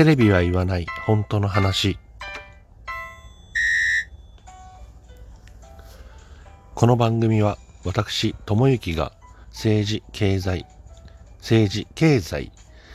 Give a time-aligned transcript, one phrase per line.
[0.00, 1.98] テレビは言わない本当の話。
[6.74, 9.12] この番組は私、ともゆきが
[9.50, 10.64] 政治、経済、
[11.40, 12.50] 政治、経済、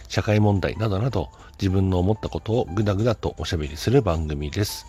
[0.07, 1.29] 社会問題などなど
[1.61, 4.87] 自分の思ったことをぐだぐだとおしゃべりする番組です。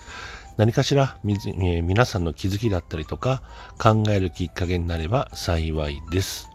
[0.57, 3.43] 何かしらえ皆さんの気づきだったりとか
[3.79, 6.49] 考えるきっかけになれば幸いです。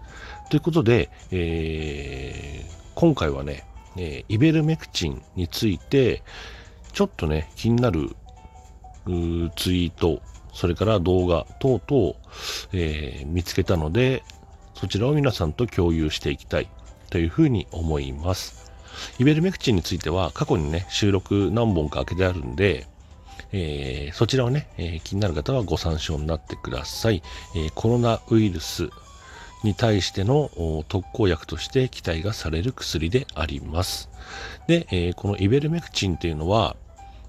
[0.49, 3.63] ということで、えー、今回はね、
[3.97, 6.23] え、イベルメクチンについて、
[6.93, 8.15] ちょっとね、気になる
[9.55, 10.21] ツイート、
[10.53, 12.15] それから動画等々、
[12.73, 14.23] えー、見つけたので、
[14.75, 16.69] そちらを皆さんと共有していきたい
[17.09, 18.71] というふうに思います。
[19.19, 22.87] イベルメクチンについては過去にね、収録何本か開けてあるんで、
[23.53, 27.21] えー、そちらをね、えー、気になる方はご参照になってください。
[27.55, 28.89] え、コロナウイルス
[29.63, 30.49] に対しての
[30.87, 34.09] 特効薬として期待がされる薬であります。
[34.67, 36.75] で、えー、このイベルメクチンというのは、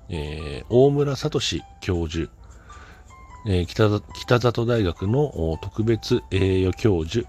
[0.08, 1.40] えー、大村聡
[1.80, 2.30] 教授、
[3.46, 7.28] えー、北北里大学の特別栄誉教授、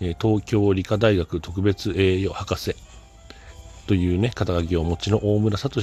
[0.00, 2.74] え東京理科大学特別栄誉博士
[3.86, 5.80] というね、肩書きをお持ちの大村聡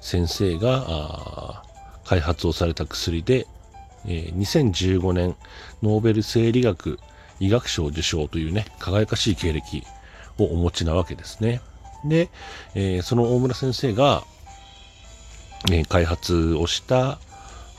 [0.00, 1.62] 先生が
[2.04, 3.46] 開発をされた薬で、
[4.06, 5.36] え2015年
[5.82, 6.98] ノーベル生理学
[7.40, 9.84] 医学賞受賞というね、輝かしい経歴
[10.38, 11.60] をお持ちなわけですね。
[12.04, 12.28] で、
[12.74, 14.22] えー、その大村先生が、
[15.70, 17.18] えー、開発をした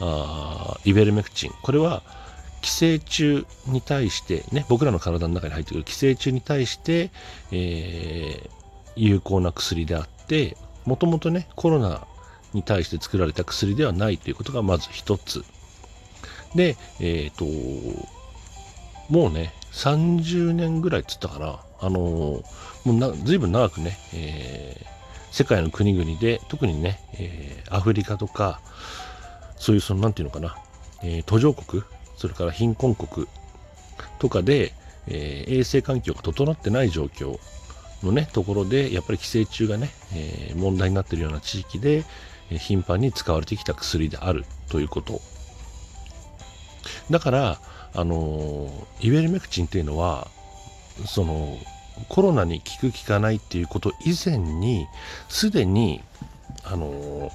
[0.01, 1.51] あイベルメクチン。
[1.61, 2.03] これは
[2.61, 7.11] 寄生虫に対してね、僕らの体の中に入ってくる寄生虫に対して、
[7.51, 8.49] えー、
[8.95, 12.05] 有効な薬であって、もともとね、コロナ
[12.53, 15.43] に対して作られた薬ではないということがまず一つ。
[16.55, 18.09] で、えっ、ー、と、
[19.09, 22.43] もうね、30年ぐらいっつったかな、あのー、も
[22.85, 24.85] うな随分長くね、えー、
[25.31, 28.61] 世界の国々で、特にね、えー、アフリカとか、
[29.57, 30.57] そういうその、なんていうのかな、
[31.03, 31.83] えー、途上国、
[32.17, 33.27] それから貧困国
[34.19, 34.73] とかで、
[35.07, 37.39] え、衛生環境が整ってない状況
[38.03, 42.05] のね、ところで、やっぱり寄生虫がね、え、問題になってるような地域で、
[42.51, 45.19] え、頻繁に使われてきた薬であるということ。
[47.09, 47.59] だから、
[47.93, 48.69] あの
[49.01, 50.27] イベルメクチンっていうのは
[51.05, 51.57] その
[52.07, 54.87] コロナに効く効かないっていうこと以前に
[55.27, 56.01] すでに
[56.63, 57.31] あの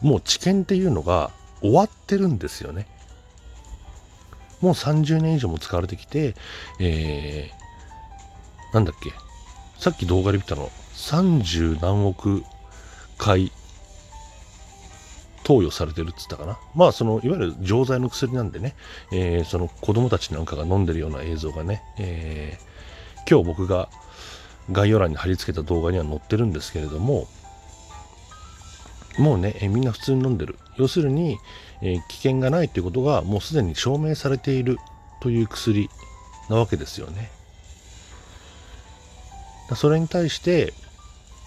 [0.00, 1.30] もう治験っていうのが
[1.60, 2.86] 終わってるんですよね。
[4.60, 6.34] もう30年以上も使われてきて、
[6.80, 9.12] えー、なんだっけ
[9.78, 12.42] さっき動画で見たの30何億
[13.18, 13.52] 回
[15.44, 16.58] 投与されてるっつったかな。
[16.74, 18.74] まあ、その、いわゆる錠剤の薬なんでね、
[19.12, 23.88] えー、その子供たちなんかが飲んでるような映像がね、えー、今日僕が
[24.72, 27.28] 概要欄に貼り付けた動画には載ってるんですけれども、
[29.18, 30.58] もうね、えー、みんな普通に飲んでる。
[30.76, 31.38] 要するに、
[31.82, 34.78] え危険がないということがもうすでに証明されている
[35.20, 35.90] という薬
[36.48, 37.30] なわけですよね。
[39.76, 40.72] それに対して、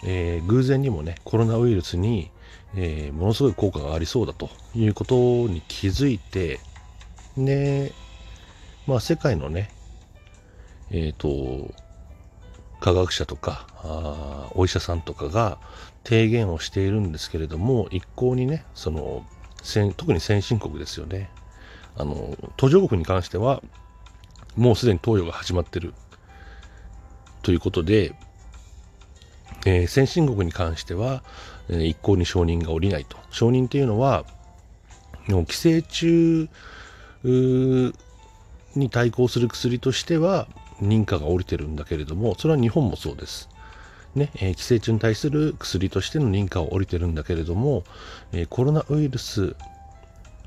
[0.04, 2.30] え偶然にもね、コロナウイルスに
[2.76, 5.16] えー、ものすごい効果がありそうだということ
[5.48, 6.60] に気づいて、
[7.38, 7.94] で、
[8.86, 9.70] まあ世界のね、
[10.92, 11.74] えっ、ー、と、
[12.80, 13.68] 科学者とか、
[14.54, 15.58] お医者さんとかが
[16.04, 19.26] 提言をしているんですけれども、一向にね、その、
[19.98, 21.30] 特に先進国ですよね。
[21.98, 23.62] あの、途上国に関しては、
[24.56, 25.94] もうすでに投与が始まってる
[27.42, 28.14] ということで、
[29.66, 31.24] えー、先進国に関しては、
[31.70, 33.18] え、一向に承認が下りないと。
[33.32, 34.26] 承認っていうのは、
[35.28, 36.50] もう寄生虫
[38.76, 40.48] に対抗する薬としては
[40.82, 43.50] 認可が下りてるんだけれども、それは日本もそうです。
[44.16, 47.84] ね、えー、寄生虫に対する薬としての認可は下りてるんだけれども、
[48.32, 49.56] えー、コロナウイルス、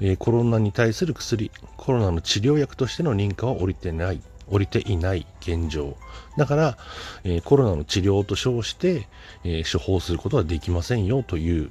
[0.01, 4.21] えー、コロナに対する薬、コロナの治療薬としての認可は下りてない。
[4.51, 5.97] 降りていない現状。
[6.37, 6.79] だから、
[7.25, 9.09] えー、コロナの治療と称して、
[9.45, 11.71] えー、処方することはできませんよという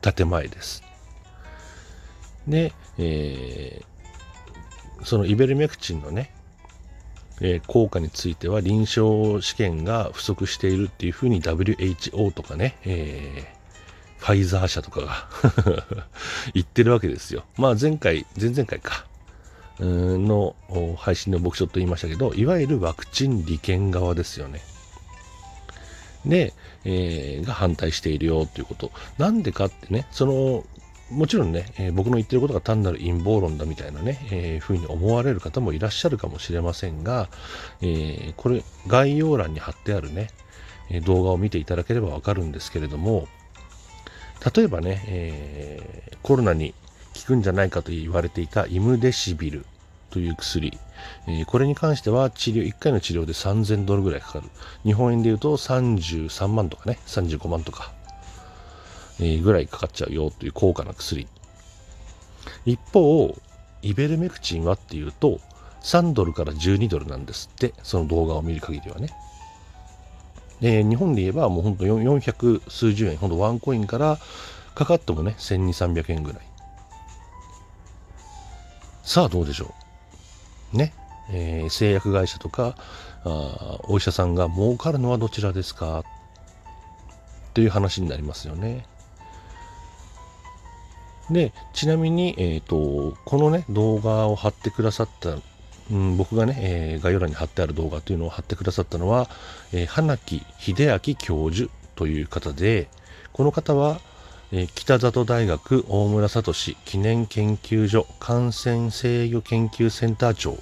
[0.00, 0.82] 建前です。
[2.46, 6.30] で、えー、そのイベルメクチンのね、
[7.40, 15.28] えー、効果については臨床試験が不足しているっていうふうに WHO とかね、えー、ファイザー社とかが
[16.54, 17.44] 言ってるわけですよ。
[17.56, 19.06] まあ前回、前々回か。
[19.80, 20.54] の
[20.96, 24.60] 配信の僕ちょっと言いましたけど、いわゆるワクチン利権側ですよね。
[26.26, 26.52] で、
[26.84, 28.90] えー、が反対しているよということ。
[29.18, 30.64] なんでかってね、その、
[31.10, 37.28] もちろんね、えー、僕の言ってることが単なる陰謀論だみたいなね、えー、ふうに思われる方もいらっしゃるかもしれませんが、
[37.82, 40.28] えー、これ、概要欄に貼ってあるね、
[40.90, 43.26] え動画を見ていただければわかるんですけれども、
[44.54, 46.74] 例えばね、え、コロナに
[47.14, 49.66] 効くんじゃないかと言われていたイムデシビル
[50.10, 50.78] という薬、
[51.26, 54.46] え、これに関しては治療、1回の治療で3000ドルぐらいかかる。
[54.84, 57.92] 日本円で言うと33万とかね、35万とか、
[59.20, 61.26] えー、ぐらいかかっちゃうよという高価な薬。
[62.64, 63.34] 一方、
[63.82, 65.40] イベルメクチンはっていうと、
[65.82, 69.08] 3ドルから12ドルなんですって、その動画を見る限りはね。
[70.60, 74.18] で、日本で言えばもうほんと400数十円、ほんとワンコインから
[74.74, 76.53] かかってもね、1200、300円ぐらい。
[79.04, 79.74] さあどうでしょ
[80.72, 80.76] う。
[80.76, 80.92] ね。
[81.30, 82.76] えー、製薬会社とか
[83.24, 86.04] あお医者さんが儲かるのはどちらですか？
[87.54, 88.86] という話になりますよね。
[91.30, 95.38] で、ちなみに、えっ、ー、と、このね、動画を貼ってくださった
[95.90, 99.28] うん、僕がね、えー、概要欄に貼ってある動画というのを貼ってくださったのは、
[99.72, 102.88] えー、花木秀明教授という方で、
[103.32, 104.00] この方は、
[104.56, 106.52] え、北里大学大村聡
[106.84, 110.56] 記念研究所感染制御研究センター長、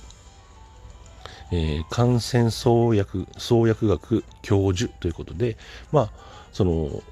[1.53, 5.59] えー、感染創薬創薬学教授ということで、
[5.93, 6.11] まあ、
[6.55, 7.03] その、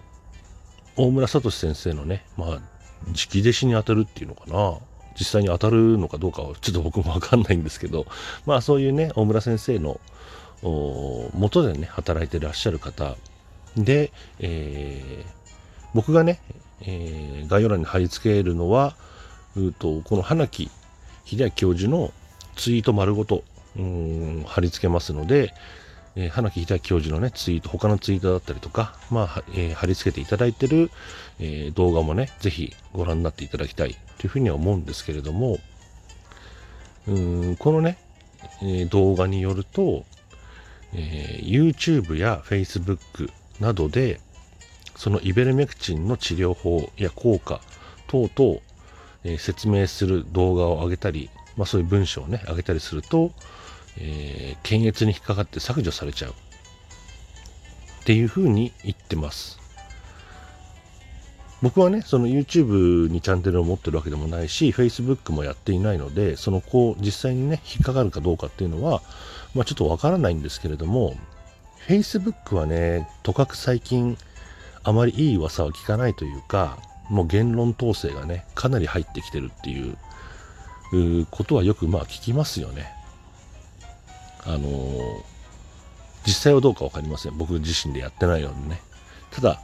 [0.96, 2.48] 大村聡先生のね、まあ、
[3.08, 4.78] 直弟子に当たるっていうのかな。
[5.18, 8.06] 実際に当たるのかどうかはちょっと僕もわかんないんですけど、
[8.46, 10.00] まあそういうね、大村先生の
[11.34, 13.16] 元でね、働いてらっしゃる方
[13.76, 15.40] で、えー、
[15.92, 16.40] 僕がね、
[16.82, 18.96] えー、概要欄に貼り付けるのは、
[19.56, 20.70] うとこの花木
[21.24, 22.12] 秀明教授の
[22.56, 23.42] ツイート丸ごと
[23.76, 25.54] うん貼り付けますので、
[26.16, 30.90] えー、花木秀明教授のね、ツイート、他のツイートだったりとか、まあ、えー、貼り付けていただいてる、
[31.38, 35.58] えー、動画もね、ぜひご覧になっていただきたいというふうには思うんですけれども、
[37.06, 37.96] うんこのね、
[38.62, 40.04] え動画によると、
[40.92, 44.20] え YouTube や Facebook などで、
[45.00, 47.62] そのイベルメクチンの治療法や効果
[48.06, 48.60] 等々、
[49.24, 53.32] え説明する動画を上げたり、まあそういう文章をね、上げたりすると、
[53.96, 56.34] えー、検閲に引っかかって削除されちゃうっ
[58.04, 59.58] ていうふうに言ってます。
[61.62, 69.00] 僕はね、その YouTube にチャンネルを持ってるわけでもないし、Facebook もやっていないので、そのこう、実際にね、引っかかるかどうかっていうのは、
[69.54, 71.16] まあちょっとわからないんですけれども、
[71.88, 74.18] Facebook はね、とかく最近、
[74.82, 76.78] あまりいい噂は聞かないというか、
[77.08, 82.92] もう言論統制がね、かなり入ってきてるっていうことはよくまあ聞きますよね。
[84.44, 85.22] あのー、
[86.26, 87.36] 実際はどうか分かりません。
[87.36, 88.80] 僕自身でやってないのでね。
[89.30, 89.60] ただ、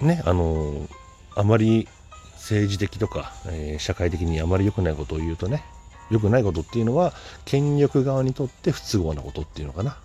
[0.00, 0.88] ね、あのー、
[1.36, 1.88] あまり
[2.34, 5.62] 政治的とか、えー、社会的にあまり良くないことを言うとね、
[6.10, 7.12] 良くないことっていうのは、
[7.44, 9.98] 権力側にとって不都合なことっていうのかな。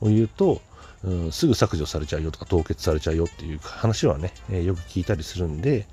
[0.00, 0.60] を言うと、
[1.04, 5.86] うん、すぐ削除されちゃうよとか凍結されちゃうよっていう話はね、えー、よく聞いたりするんで、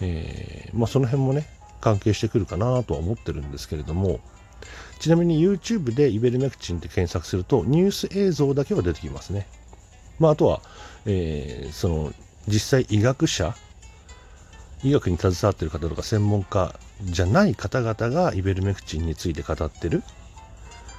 [0.00, 1.46] えー、まあ、その辺もね、
[1.80, 4.20] 関係してくるかなとは思ってるんですけれども、
[5.00, 9.46] ちなみに YouTube でイベルメクチンって検索するとニュース映像だけは出てきますね。
[10.18, 10.60] まあ、あとは、
[11.06, 12.12] えー、その
[12.48, 13.54] 実際医学者
[14.82, 20.02] 医学に携わってる方とか専門家じゃない方々がイベルメクチンについて語ってる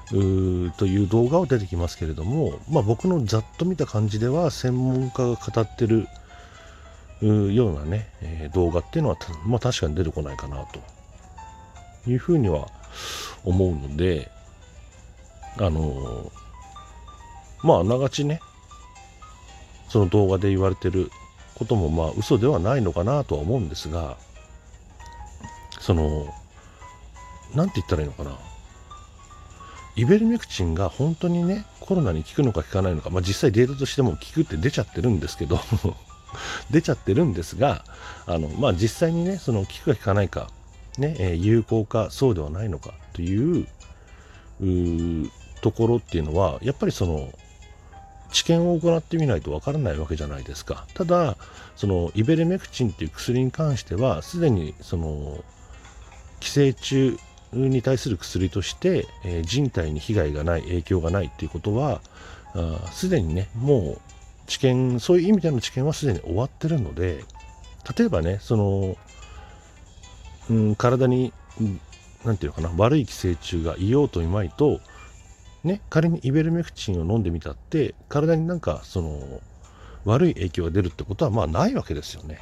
[0.09, 6.07] という動画を出てきますけれども、まあ、僕のざっと見た感じでは専門家が語ってる
[7.21, 10.79] ようなね、えー、動画っていうのは、まあ、確かに出てこないかなと
[12.09, 12.67] いうふうには
[13.43, 14.31] 思うので、
[15.57, 16.31] あの
[17.61, 18.39] まあ、あながちね、
[19.89, 21.11] その動画で言われてる
[21.55, 24.17] ことも、まあ、嘘ではないのかなとは思うんですが、
[25.79, 26.33] その、
[27.53, 28.48] なんて言ったらいいのかな。
[29.99, 35.59] イベルメクチンが本当にね、コロナに効くのか効かないのか、まあ、実際データとしても効くって出ちゃってるんですけど
[36.71, 37.83] 出ちゃってるんですが、
[38.25, 40.49] あの、まあ、実際にね、その効くか効かないか、
[40.97, 43.67] ね、え、有効かそうではないのかという
[45.59, 47.29] ところっていうのはやっぱりその
[48.31, 50.85] 治験を行ってみないとわからないわけじゃないですか。
[50.93, 51.35] ただ
[51.75, 55.43] そのイベルメクチンっていう薬に関してはすでにその
[56.39, 57.17] 寄生虫
[57.51, 62.01] に対する薬として、えー、人体に被害がない影響がないっていうことは
[62.91, 64.01] すでにねもう
[64.47, 67.23] 治験そういう意味での治験はすでに終わってるので
[67.97, 68.97] 例えばねその
[70.49, 71.31] うん、体に、
[72.25, 72.37] なん。
[72.37, 74.81] ていうかな、悪い寄生虫がいようといまいと、
[75.63, 77.23] ね、仮にイベルメクチンを飲ん。
[77.23, 78.59] でみたって、体になん。
[78.59, 79.41] か、その、
[80.05, 82.39] 悪い影響が出るってことは、まあないわけですよね。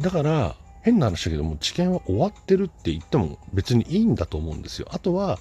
[0.00, 4.88] だから、変な話だけども、治験は終わってるって言っても別にいいんだと思うんですよ。
[4.90, 5.38] あとは、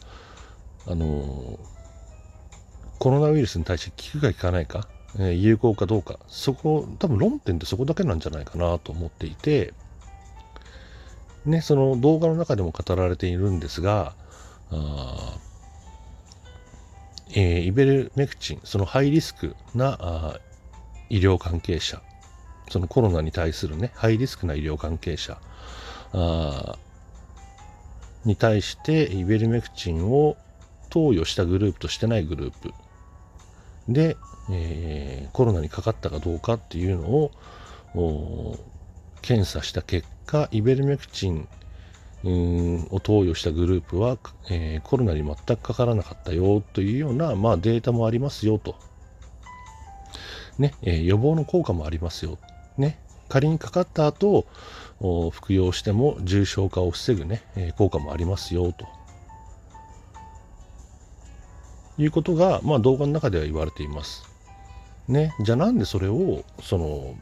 [0.85, 1.59] あの
[2.99, 4.87] コロナウイルスに対して効くか効かないか、
[5.19, 9.73] えー、有効かどうか、そこ、多分論点ってそこだけなんじゃないかなと思っていて、
[11.45, 14.15] ね、その動画の中でも語られているんですが、
[14.71, 15.37] あ
[17.31, 20.39] えー、イベルメクチン、そのハイリスクなあ
[21.09, 22.01] 医療関係者、
[22.69, 25.39] そのコロナに対するね、ハイリスクな医療関係者
[28.25, 30.37] に対して、イベルメクチンを
[30.89, 32.73] 投与したグループとしてないグループ
[33.87, 34.17] で、
[34.49, 38.57] えー、コロナにかかったかどうかっていうのを
[39.21, 41.47] 検査した結果、イベルメクチン
[42.23, 44.17] を投与したグループは、
[44.49, 48.75] えー、コロナに全くかからなかったよというような、まあ、データもありますよと。
[50.57, 52.37] ね、えー、予防の効果もありますよ。
[52.77, 54.45] ね、仮にかかった後、
[55.31, 58.85] 服用しても重症化を防ぐね、え、効果もありますよと。
[61.99, 64.23] いうことが、まあ、動画の中では言われています。
[65.07, 67.15] ね、じゃあなんでそれを、その、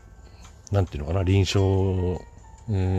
[0.71, 2.19] なんていうのかな、臨床、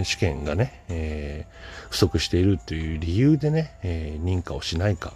[0.04, 5.12] 試験がね、えー、不足しているという理由でね、えー、認可をしないか。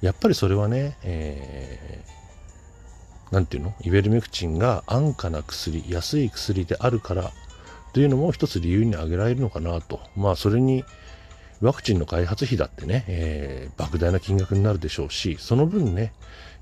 [0.00, 2.23] やっぱりそれはね、えー、
[3.34, 3.74] なんていうの？
[3.80, 7.32] イベルメクチンが安価な薬、安い薬であるから
[7.92, 9.98] というのも一つ理由に挙げられるのかなと。
[10.16, 10.84] まあ、それに、
[11.60, 16.12] ワクチンの開発費だってね、えー、莫大な金額になるでしょうし、その分ね、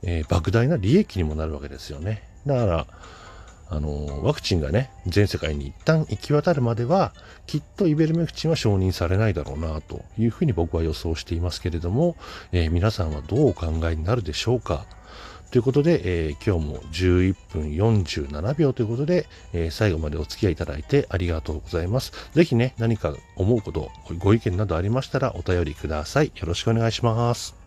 [0.03, 2.23] えー、莫大な利益にもなるわけですよね。
[2.47, 2.87] だから、
[3.69, 7.13] あのワクチンがね、全世界に一旦行き渡るまでは、
[7.47, 12.17] きっとイベルメクチンは承認されないだろうな、というふうに僕は予想していますけれども、
[12.53, 14.87] えー、皆さんはどうお考えになるでしょうか？
[15.53, 22.13] ということで、えー、今日も11分47秒ということで、えー、最後までお付き合いいただいてありがとうございます。
[22.33, 26.33] ぜひね、何か思うこと、ご意見などありましたらお便りください。
[26.35, 27.62] よろしくお願いします。